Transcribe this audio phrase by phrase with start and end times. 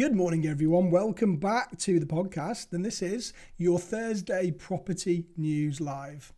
[0.00, 0.90] Good morning, everyone.
[0.90, 2.72] Welcome back to the podcast.
[2.72, 6.32] And this is your Thursday Property News Live.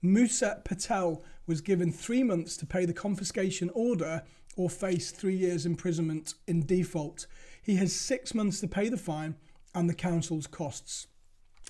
[0.00, 4.22] Musa Patel was given 3 months to pay the confiscation order
[4.56, 7.26] or face 3 years imprisonment in default.
[7.62, 9.36] He has 6 months to pay the fine
[9.74, 11.06] and the council's costs.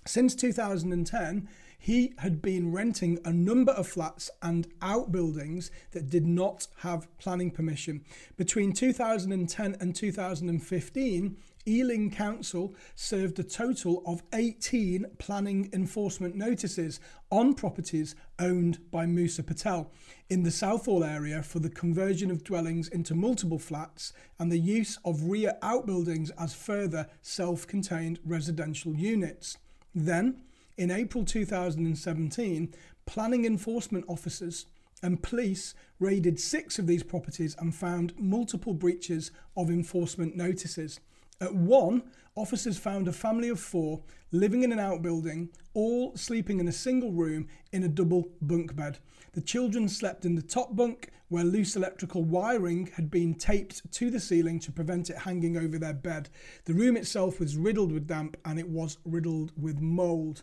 [0.06, 1.48] Since 2010,
[1.78, 7.50] he had been renting a number of flats and outbuildings that did not have planning
[7.50, 8.04] permission.
[8.36, 16.98] Between 2010 and 2015, Ealing Council served a total of 18 planning enforcement notices
[17.30, 19.90] on properties owned by Musa Patel
[20.30, 24.98] in the Southall area for the conversion of dwellings into multiple flats and the use
[25.04, 29.58] of rear outbuildings as further self contained residential units.
[29.94, 30.42] Then,
[30.78, 32.72] in April 2017,
[33.04, 34.66] planning enforcement officers
[35.02, 41.00] and police raided six of these properties and found multiple breaches of enforcement notices.
[41.40, 42.04] At one,
[42.36, 47.12] officers found a family of four living in an outbuilding, all sleeping in a single
[47.12, 48.98] room in a double bunk bed.
[49.32, 54.10] The children slept in the top bunk, where loose electrical wiring had been taped to
[54.10, 56.28] the ceiling to prevent it hanging over their bed.
[56.64, 60.42] The room itself was riddled with damp and it was riddled with mould.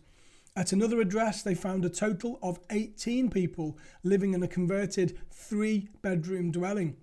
[0.57, 5.89] At another address, they found a total of 18 people living in a converted three
[6.01, 6.95] bedroom dwelling.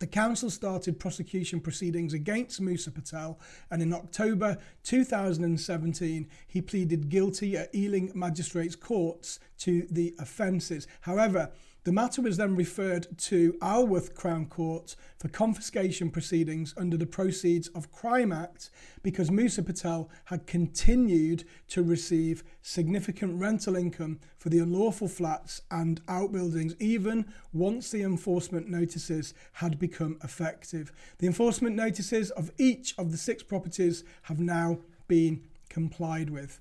[0.00, 3.38] The council started prosecution proceedings against Musa Patel,
[3.70, 10.88] and in October 2017, he pleaded guilty at Ealing Magistrates Courts to the offences.
[11.02, 11.52] However,
[11.84, 17.66] the matter was then referred to Isleworth Crown Court for confiscation proceedings under the Proceeds
[17.68, 18.70] of Crime Act
[19.02, 26.00] because Musa Patel had continued to receive significant rental income for the unlawful flats and
[26.06, 30.92] outbuildings even once the enforcement notices had become effective.
[31.18, 34.78] The enforcement notices of each of the six properties have now
[35.08, 36.60] been complied with.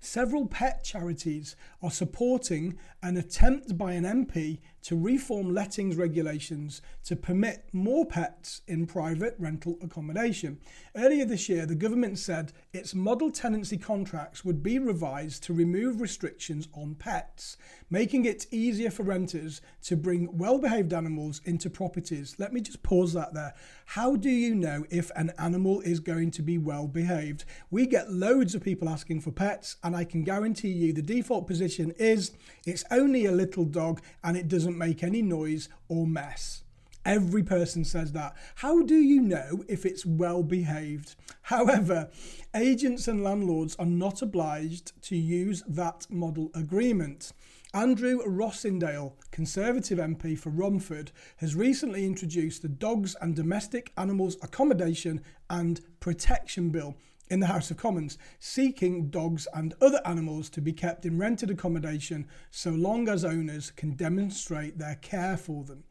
[0.00, 7.16] Several pet charities are supporting an attempt by an MP to reform lettings regulations to
[7.16, 10.58] permit more pets in private rental accommodation.
[10.96, 16.00] Earlier this year, the government said its model tenancy contracts would be revised to remove
[16.00, 17.56] restrictions on pets,
[17.90, 22.36] making it easier for renters to bring well behaved animals into properties.
[22.38, 23.54] Let me just pause that there.
[23.86, 27.44] How do you know if an animal is going to be well behaved?
[27.70, 31.46] We get loads of people asking for pets, and I can guarantee you the default
[31.46, 32.32] position is
[32.66, 36.62] it's only a little dog and it doesn't make any noise or mess.
[37.04, 38.36] Every person says that.
[38.56, 41.14] How do you know if it's well behaved?
[41.42, 42.10] However,
[42.54, 47.32] agents and landlords are not obliged to use that model agreement.
[47.74, 55.22] Andrew Rosindell, Conservative MP for Romford, has recently introduced the Dogs and Domestic Animals Accommodation
[55.50, 56.96] and Protection Bill,
[57.30, 61.50] in the House of Commons, seeking dogs and other animals to be kept in rented
[61.50, 65.84] accommodation so long as owners can demonstrate their care for them.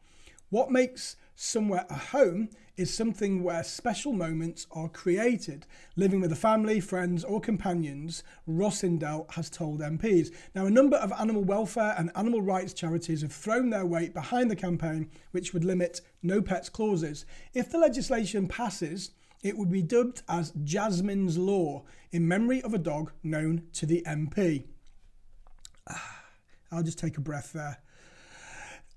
[0.50, 5.66] What makes somewhere a home is something where special moments are created.
[5.94, 10.32] Living with a family, friends, or companions, Rosindell has told MPs.
[10.54, 14.50] Now, a number of animal welfare and animal rights charities have thrown their weight behind
[14.50, 17.26] the campaign, which would limit no pets clauses.
[17.52, 19.10] If the legislation passes,
[19.42, 24.02] it would be dubbed as Jasmine's Law in memory of a dog known to the
[24.06, 24.64] MP.
[25.88, 26.22] Ah,
[26.72, 27.78] I'll just take a breath there.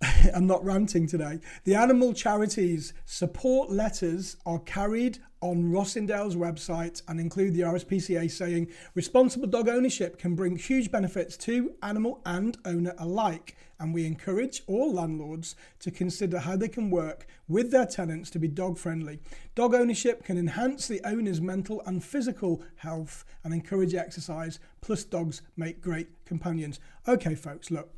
[0.34, 1.40] I'm not ranting today.
[1.64, 8.68] The animal charities support letters are carried on Rosindell's website and include the RSPCA saying
[8.94, 13.58] responsible dog ownership can bring huge benefits to animal and owner alike.
[13.80, 18.40] And we encourage all landlords to consider how they can work with their tenants to
[18.40, 19.20] be dog friendly.
[19.56, 25.42] Dog ownership can enhance the owner's mental and physical health and encourage exercise, plus, dogs
[25.58, 26.80] make great companions.
[27.08, 27.90] Okay, folks, look.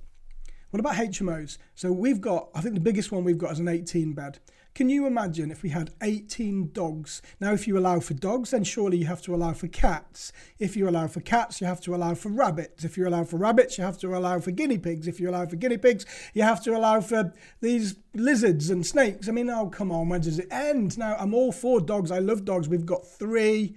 [0.69, 1.60] What about HMOs?
[1.75, 4.39] So we've got, I think the biggest one we've got is an 18 bed.
[4.75, 7.22] Can you imagine if we had 18 dogs?
[7.40, 10.34] Now, if you allow for dogs, then surely you have to allow for cats.
[10.58, 12.84] If you allow for cats, you have to allow for rabbits.
[12.84, 15.08] If you allow for rabbits, you have to allow for guinea pigs.
[15.08, 19.30] If you allow for guinea pigs, you have to allow for these lizards and snakes.
[19.30, 20.98] I mean, oh, come on, when does it end?
[20.98, 22.10] Now, I'm all for dogs.
[22.10, 22.68] I love dogs.
[22.68, 23.75] We've got three.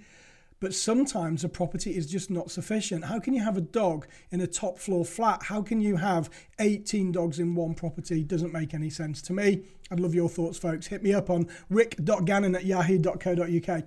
[0.59, 3.05] But sometimes a property is just not sufficient.
[3.05, 5.43] How can you have a dog in a top floor flat?
[5.43, 8.23] How can you have 18 dogs in one property?
[8.23, 9.63] Doesn't make any sense to me.
[9.91, 10.87] I'd love your thoughts, folks.
[10.87, 13.83] Hit me up on rick.gannon at yahoo.co.uk.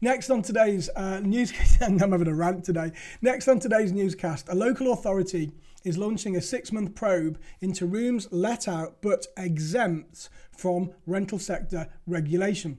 [0.00, 2.92] Next on today's uh, news, I'm having a rant today.
[3.20, 5.52] Next on today's newscast, a local authority
[5.84, 11.88] is launching a six month probe into rooms let out but exempt from rental sector
[12.06, 12.78] regulation.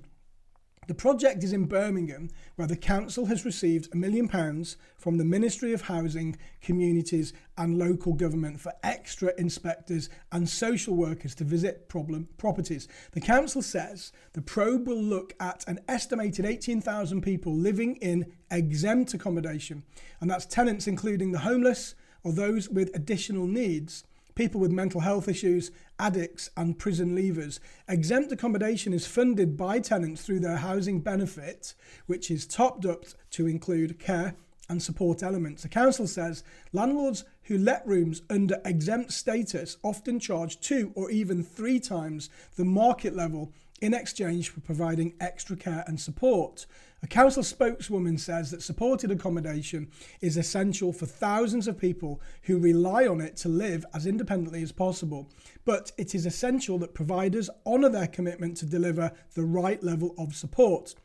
[0.87, 5.25] The project is in Birmingham, where the council has received a million pounds from the
[5.25, 11.89] Ministry of Housing, Communities and Local Government for extra inspectors and social workers to visit
[11.89, 12.87] problem properties.
[13.13, 19.15] The council says the probe will look at an estimated 18,000 people living in exempt
[19.15, 19.83] accommodation,
[20.21, 24.03] and that's tenants including the homeless or those with additional needs
[24.35, 27.59] people with mental health issues, addicts, and prison leavers.
[27.87, 31.73] Exempt accommodation is funded by tenants through their housing benefit,
[32.05, 34.35] which is topped up to include care
[34.69, 35.63] and support elements.
[35.63, 36.43] The council says
[36.73, 42.65] landlords who let rooms under exempt status often charge two or even three times the
[42.65, 43.51] market level
[43.85, 46.65] in exchange for providing extra care and support.
[47.03, 49.91] A council spokeswoman says that supported accommodation
[50.21, 54.71] is essential for thousands of people who rely on it to live as independently as
[54.71, 55.29] possible,
[55.65, 60.35] but it is essential that providers honour their commitment to deliver the right level of
[60.35, 60.95] support.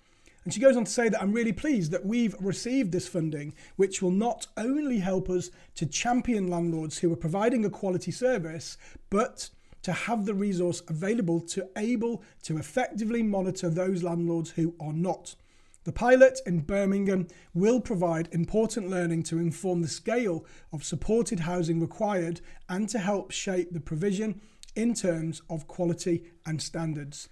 [0.45, 3.53] And she goes on to say that I'm really pleased that we've received this funding,
[3.77, 8.79] which will not only help us to champion landlords who are providing a quality service,
[9.11, 9.51] but
[9.83, 15.35] to have the resource available to able to effectively monitor those landlords who are not.
[15.85, 21.81] The pilot in Birmingham will provide important learning to inform the scale of supported housing
[21.81, 24.43] required and to help shape the provision
[24.77, 27.31] in terms of quality and standards.